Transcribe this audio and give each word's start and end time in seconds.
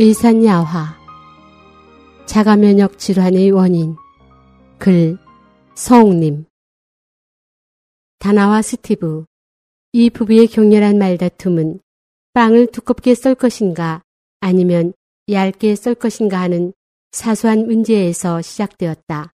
의산야화 0.00 0.96
자가면역 2.26 3.00
질환의 3.00 3.50
원인 3.50 3.96
글 4.78 5.18
서옥님 5.74 6.44
다나와 8.20 8.62
스티브 8.62 9.24
이 9.90 10.08
부부의 10.08 10.46
격렬한 10.46 10.98
말다툼은 10.98 11.80
빵을 12.32 12.68
두껍게 12.68 13.16
썰 13.16 13.34
것인가 13.34 14.02
아니면 14.38 14.92
얇게 15.28 15.74
썰 15.74 15.96
것인가 15.96 16.42
하는 16.42 16.72
사소한 17.10 17.66
문제에서 17.66 18.40
시작되었다. 18.40 19.32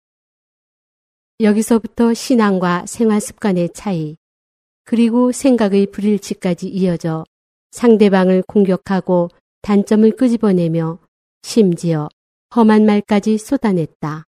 여기서부터 1.41 2.15
신앙과 2.15 2.87
생활 2.87 3.21
습관의 3.21 3.71
차이, 3.74 4.16
그리고 4.85 5.33
생각의 5.33 5.87
불일치까지 5.87 6.69
이어져 6.69 7.24
상대방을 7.73 8.45
공격하고 8.47 9.29
단점을 9.62 10.11
끄집어내며 10.16 10.98
심지어 11.43 12.09
험한 12.55 12.84
말까지 12.84 13.39
쏟아냈다. 13.39 14.25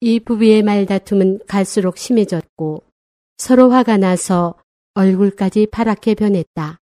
이 0.00 0.20
부부의 0.20 0.62
말다툼은 0.62 1.40
갈수록 1.46 1.98
심해졌고 1.98 2.82
서로 3.38 3.70
화가 3.70 3.98
나서 3.98 4.58
얼굴까지 4.94 5.66
파랗게 5.66 6.14
변했다. 6.14 6.78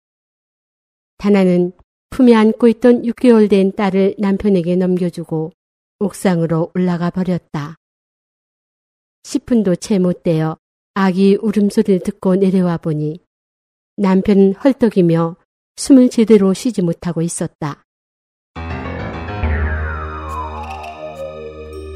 다나는 1.17 1.73
품에 2.11 2.33
안고 2.33 2.67
있던 2.69 3.01
6개월 3.03 3.49
된 3.49 3.71
딸을 3.71 4.15
남편에게 4.19 4.75
넘겨주고 4.75 5.51
옥상으로 5.99 6.71
올라가 6.75 7.09
버렸다. 7.09 7.75
10분도 9.23 9.79
채 9.79 9.99
못 9.99 10.23
되어 10.23 10.57
아기 10.93 11.37
울음소리를 11.41 11.99
듣고 12.01 12.35
내려와 12.35 12.77
보니 12.77 13.19
남편은 13.97 14.55
헐떡이며 14.55 15.35
숨을 15.79 16.09
제대로 16.09 16.53
쉬지 16.53 16.81
못하고 16.81 17.21
있었다. 17.21 17.85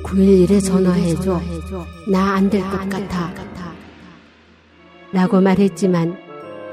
911에 0.06 0.64
전화해줘. 0.64 1.42
나 2.10 2.36
안 2.38 2.50
될 2.50 2.62
것 2.62 2.78
같아. 2.90 3.34
라고 5.12 5.42
말했지만 5.42 6.16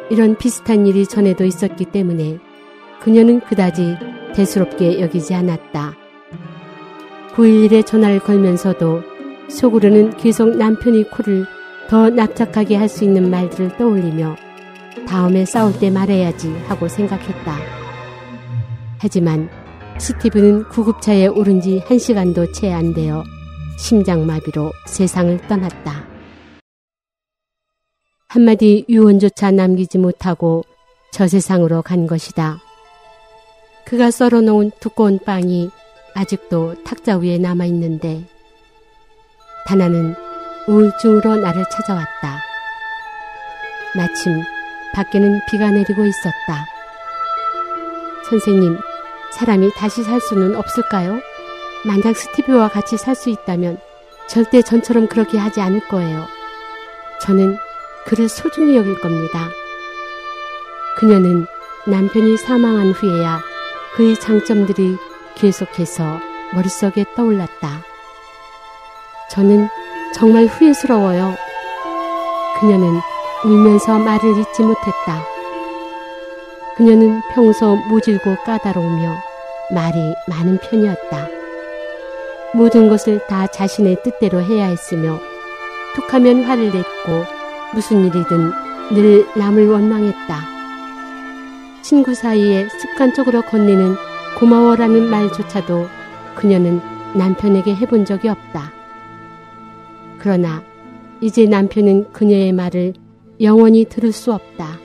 이런 0.08 0.36
비슷한 0.38 0.86
일이 0.86 1.04
전에도 1.04 1.44
있었기 1.44 1.86
때문에 1.86 2.38
그녀는 3.02 3.40
그다지 3.40 3.96
대수롭게 4.36 5.00
여기지 5.00 5.34
않았다. 5.34 5.96
911에 7.34 7.84
전화를 7.84 8.20
걸면서도 8.20 9.02
속으로는 9.48 10.16
계속 10.16 10.56
남편이 10.56 11.10
코를 11.10 11.44
더 11.88 12.08
납작하게 12.08 12.76
할 12.76 12.88
수 12.88 13.02
있는 13.02 13.30
말들을 13.30 13.76
떠올리며 13.78 14.36
다음에 15.06 15.44
싸울 15.44 15.78
때 15.78 15.90
말해야지 15.90 16.50
하고 16.68 16.88
생각했다. 16.88 17.56
하지만 18.98 19.48
스티브는 19.98 20.68
구급차에 20.68 21.26
오른 21.26 21.60
지한 21.60 21.98
시간도 21.98 22.52
채 22.52 22.72
안 22.72 22.94
되어 22.94 23.24
심장마비로 23.78 24.72
세상을 24.86 25.46
떠났다. 25.48 26.06
한마디 28.28 28.84
유언조차 28.88 29.50
남기지 29.50 29.98
못하고 29.98 30.64
저 31.12 31.26
세상으로 31.26 31.82
간 31.82 32.06
것이다. 32.06 32.58
그가 33.84 34.10
썰어놓은 34.10 34.70
두꺼운 34.78 35.18
빵이 35.18 35.70
아직도 36.14 36.84
탁자 36.84 37.16
위에 37.16 37.38
남아있는데 37.38 38.24
다나는 39.66 40.14
우울증으로 40.68 41.36
나를 41.36 41.64
찾아왔다. 41.70 42.40
마침 43.96 44.42
밖에는 44.94 45.40
비가 45.48 45.70
내리고 45.70 46.04
있었다. 46.04 46.66
선생님, 48.28 48.78
사람이 49.32 49.70
다시 49.74 50.02
살 50.02 50.20
수는 50.20 50.56
없을까요? 50.56 51.20
만약 51.86 52.16
스티브와 52.16 52.68
같이 52.68 52.96
살 52.96 53.14
수 53.14 53.30
있다면 53.30 53.78
절대 54.28 54.62
전처럼 54.62 55.08
그렇게 55.08 55.38
하지 55.38 55.60
않을 55.60 55.88
거예요. 55.88 56.26
저는 57.22 57.56
그를 58.06 58.28
소중히 58.28 58.76
여길 58.76 59.00
겁니다. 59.00 59.48
그녀는 60.98 61.46
남편이 61.86 62.36
사망한 62.36 62.92
후에야 62.92 63.40
그의 63.96 64.18
장점들이 64.20 64.96
계속해서 65.36 66.20
머릿속에 66.54 67.04
떠올랐다. 67.16 67.82
저는 69.30 69.68
정말 70.14 70.46
후회스러워요. 70.46 71.34
그녀는 72.60 73.00
울면서 73.44 73.98
말을 73.98 74.38
잇지 74.38 74.62
못했다. 74.62 75.24
그녀는 76.76 77.20
평소 77.34 77.76
모질고 77.88 78.36
까다로우며 78.44 79.16
말이 79.72 80.14
많은 80.28 80.58
편이었다. 80.58 81.28
모든 82.54 82.88
것을 82.88 83.26
다 83.28 83.46
자신의 83.46 84.02
뜻대로 84.02 84.42
해야 84.42 84.66
했으며 84.66 85.18
툭하면 85.94 86.44
화를 86.44 86.64
냈고 86.66 87.24
무슨 87.74 88.06
일이든 88.06 88.52
늘 88.92 89.26
남을 89.36 89.68
원망했다. 89.68 90.40
친구 91.82 92.14
사이에 92.14 92.68
습관적으로 92.68 93.42
건네는 93.42 93.94
고마워라는 94.38 95.08
말조차도 95.08 95.86
그녀는 96.34 96.80
남편에게 97.14 97.74
해본 97.74 98.04
적이 98.04 98.28
없다. 98.28 98.70
그러나 100.18 100.62
이제 101.20 101.46
남편은 101.46 102.12
그녀의 102.12 102.52
말을 102.52 102.94
영원히 103.40 103.86
들을 103.86 104.12
수 104.12 104.34
없다. 104.34 104.78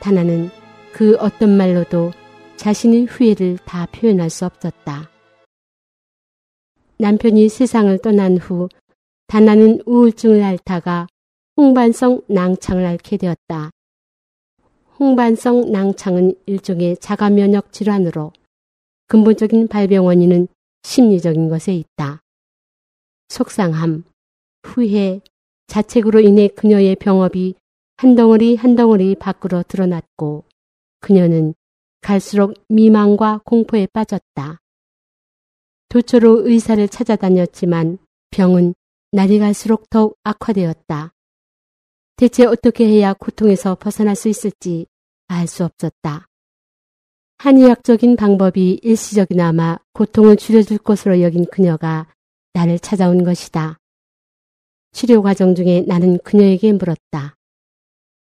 다나는 0.00 0.50
그 0.92 1.16
어떤 1.18 1.56
말로도 1.56 2.10
자신의 2.56 3.04
후회를 3.04 3.58
다 3.64 3.86
표현할 3.86 4.28
수 4.28 4.44
없었다. 4.44 5.08
남편이 6.98 7.48
세상을 7.48 7.96
떠난 7.98 8.38
후 8.38 8.68
다나는 9.28 9.82
우울증을 9.86 10.42
앓다가 10.42 11.06
홍반성 11.56 12.22
낭창을 12.28 12.84
앓게 12.84 13.18
되었다. 13.18 13.70
홍반성 14.98 15.70
낭창은 15.70 16.34
일종의 16.46 16.96
자가 16.96 17.30
면역 17.30 17.72
질환으로 17.72 18.32
근본적인 19.06 19.68
발병 19.68 20.06
원인은 20.06 20.48
심리적인 20.82 21.50
것에 21.50 21.72
있다. 21.74 22.20
속상함, 23.28 24.04
후회, 24.64 25.20
자책으로 25.66 26.20
인해 26.20 26.48
그녀의 26.48 26.96
병업이 26.96 27.54
한 27.96 28.14
덩어리 28.14 28.56
한 28.56 28.76
덩어리 28.76 29.14
밖으로 29.14 29.62
드러났고 29.62 30.44
그녀는 31.00 31.54
갈수록 32.00 32.54
미망과 32.68 33.40
공포에 33.44 33.86
빠졌다. 33.92 34.60
도초로 35.88 36.48
의사를 36.48 36.86
찾아다녔지만 36.88 37.98
병은 38.30 38.74
날이 39.12 39.38
갈수록 39.38 39.88
더욱 39.88 40.18
악화되었다. 40.24 41.12
대체 42.16 42.44
어떻게 42.44 42.86
해야 42.86 43.12
고통에서 43.12 43.74
벗어날 43.76 44.16
수 44.16 44.28
있을지 44.28 44.86
알 45.28 45.46
수 45.46 45.64
없었다. 45.64 46.26
한의학적인 47.38 48.16
방법이 48.16 48.80
일시적이나마 48.82 49.78
고통을 49.92 50.36
줄여줄 50.36 50.78
것으로 50.78 51.20
여긴 51.20 51.44
그녀가 51.46 52.06
나를 52.54 52.78
찾아온 52.78 53.24
것이다. 53.24 53.78
치료 54.96 55.20
과정 55.20 55.54
중에 55.54 55.82
나는 55.86 56.16
그녀에게 56.24 56.72
물었다. 56.72 57.36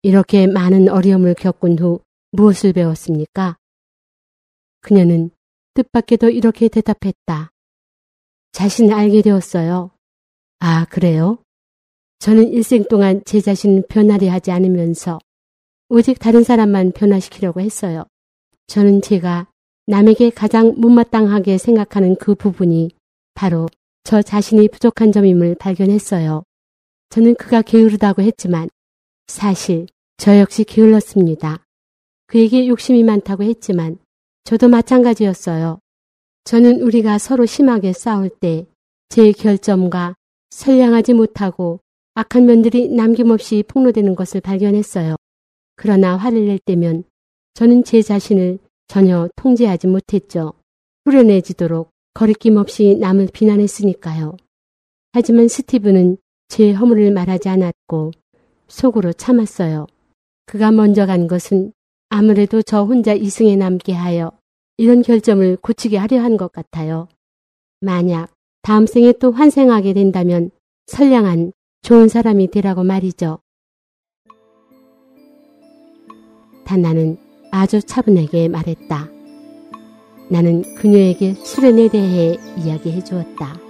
이렇게 0.01 0.45
많은 0.45 0.89
어려움을 0.89 1.33
겪은 1.33 1.79
후 1.79 2.01
무엇을 2.31 2.73
배웠습니까? 2.73 3.55
그녀는 4.81 5.29
뜻밖에도 5.73 6.29
이렇게 6.29 6.67
대답했다. 6.67 7.51
자신을 8.51 8.93
알게 8.93 9.21
되었어요. 9.21 9.91
아, 10.59 10.83
그래요? 10.89 11.41
저는 12.19 12.51
일생 12.51 12.83
동안 12.89 13.21
제 13.23 13.39
자신을 13.39 13.85
변하려 13.87 14.29
하지 14.29 14.51
않으면서 14.51 15.17
오직 15.87 16.19
다른 16.19 16.43
사람만 16.43 16.91
변화시키려고 16.91 17.61
했어요. 17.61 18.03
저는 18.67 19.01
제가 19.01 19.47
남에게 19.87 20.29
가장 20.29 20.73
못마땅하게 20.75 21.57
생각하는 21.57 22.17
그 22.17 22.35
부분이 22.35 22.91
바로 23.33 23.69
저 24.03 24.21
자신이 24.21 24.67
부족한 24.67 25.13
점임을 25.13 25.55
발견했어요. 25.55 26.43
저는 27.09 27.35
그가 27.35 27.61
게으르다고 27.61 28.21
했지만 28.21 28.69
사실 29.27 29.87
저 30.17 30.37
역시 30.39 30.63
게을렀습니다. 30.63 31.63
그에게 32.27 32.67
욕심이 32.67 33.03
많다고 33.03 33.43
했지만 33.43 33.97
저도 34.43 34.67
마찬가지였어요. 34.69 35.79
저는 36.43 36.81
우리가 36.81 37.17
서로 37.17 37.45
심하게 37.45 37.93
싸울 37.93 38.29
때 38.29 38.65
제 39.09 39.31
결점과 39.31 40.15
선량하지 40.51 41.15
못하고 41.15 41.79
악한 42.13 42.45
면들이 42.45 42.89
남김없이 42.89 43.63
폭로되는 43.67 44.13
것을 44.13 44.39
발견했어요. 44.39 45.15
그러나 45.75 46.15
화를 46.15 46.45
낼 46.45 46.59
때면 46.59 47.05
저는 47.55 47.83
제 47.83 48.03
자신을 48.03 48.59
전혀 48.87 49.27
통제하지 49.35 49.87
못했죠. 49.87 50.53
후련해지도록 51.05 51.89
거리낌 52.13 52.57
없이 52.57 52.97
남을 52.99 53.29
비난했으니까요. 53.33 54.37
하지만 55.11 55.47
스티브는 55.47 56.17
제 56.49 56.71
허물을 56.73 57.11
말하지 57.11 57.47
않았고 57.49 58.11
속으로 58.67 59.13
참았어요. 59.13 59.85
그가 60.45 60.71
먼저 60.71 61.05
간 61.05 61.27
것은 61.27 61.71
아무래도 62.09 62.61
저 62.63 62.83
혼자 62.83 63.13
이승에 63.13 63.55
남게 63.55 63.93
하여 63.93 64.31
이런 64.77 65.03
결점을 65.03 65.57
고치게 65.57 65.97
하려 65.97 66.21
한 66.21 66.37
것 66.37 66.51
같아요. 66.51 67.07
만약 67.81 68.31
다음 68.63 68.87
생에 68.87 69.13
또 69.19 69.31
환생하게 69.31 69.93
된다면 69.93 70.49
선량한 70.87 71.53
좋은 71.83 72.07
사람이 72.09 72.49
되라고 72.49 72.83
말이죠. 72.83 73.39
단 76.65 76.81
나는 76.81 77.17
아주 77.51 77.79
차분하게 77.81 78.47
말했다. 78.49 79.07
나는 80.31 80.75
그녀에게 80.75 81.33
수련에 81.35 81.89
대해 81.89 82.37
이야기해 82.57 83.03
주었다. 83.03 83.68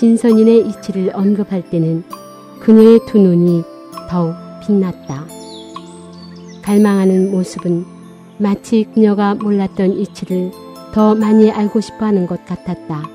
진선인의 0.00 0.66
이치를 0.66 1.10
언급할 1.14 1.68
때는 1.68 2.04
그녀의 2.60 3.00
두 3.06 3.18
눈이 3.18 3.62
더욱 4.08 4.32
빛났다. 4.62 5.26
갈망하는 6.62 7.30
모습은 7.30 7.84
마치 8.38 8.86
그녀가 8.94 9.34
몰랐던 9.34 9.98
이치를 9.98 10.52
더 10.94 11.14
많이 11.14 11.50
알고 11.50 11.82
싶어 11.82 12.06
하는 12.06 12.26
것 12.26 12.42
같았다. 12.46 13.10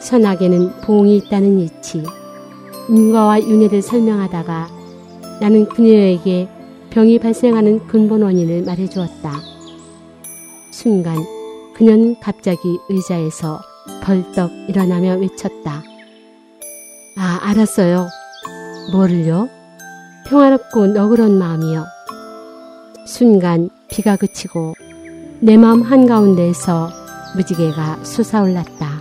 선악에는 0.00 0.80
보응이 0.80 1.18
있다는 1.18 1.60
이치, 1.60 2.02
인과와 2.88 3.40
윤회를 3.40 3.80
설명하다가 3.80 4.66
나는 5.40 5.68
그녀에게 5.68 6.48
병이 6.90 7.20
발생하는 7.20 7.86
근본 7.86 8.22
원인을 8.22 8.64
말해 8.64 8.88
주었다. 8.88 9.34
순간 10.72 11.16
그녀는 11.76 12.18
갑자기 12.18 12.80
의자에서 12.88 13.67
벌떡 14.02 14.50
일어나며 14.68 15.16
외쳤다. 15.16 15.82
아, 17.16 17.40
알았어요. 17.42 18.08
뭐를요? 18.92 19.48
평화롭고 20.26 20.88
너그러운 20.88 21.38
마음이요. 21.38 21.84
순간 23.06 23.70
비가 23.88 24.16
그치고 24.16 24.74
내 25.40 25.56
마음 25.56 25.82
한가운데에서 25.82 26.90
무지개가 27.36 28.04
솟아올랐다. 28.04 28.97